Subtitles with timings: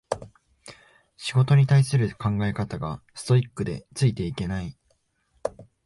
[1.15, 4.75] 仕事に対する考え方がストイックでついていけない